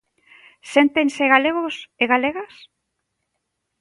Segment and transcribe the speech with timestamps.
[0.73, 2.53] Séntense galegos e galegas?